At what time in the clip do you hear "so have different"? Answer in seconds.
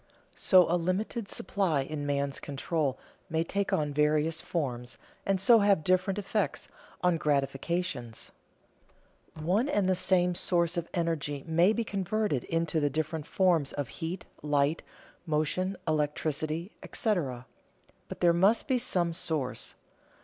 5.39-6.17